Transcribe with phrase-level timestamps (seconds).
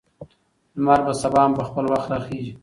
[0.75, 2.51] لمر به سبا هم په خپل وخت راخیژي.